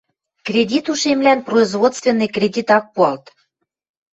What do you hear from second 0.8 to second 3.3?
ушемлӓн производственный кредит ак пуалт.